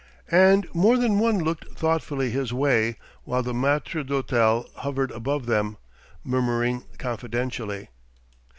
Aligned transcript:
And 0.31 0.65
more 0.73 0.97
than 0.97 1.19
one 1.19 1.43
looked 1.43 1.77
thoughtfully 1.77 2.31
his 2.31 2.51
way 2.51 2.95
while 3.23 3.43
the 3.43 3.53
maître 3.53 4.03
d'hôtel 4.03 4.67
hovered 4.77 5.11
above 5.11 5.45
them, 5.45 5.77
murmuring 6.23 6.85
confidentially. 6.97 7.89